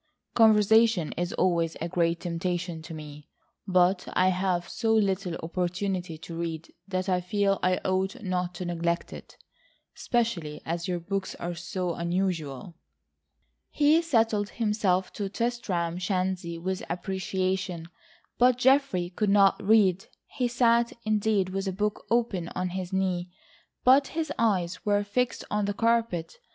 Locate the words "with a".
21.49-21.71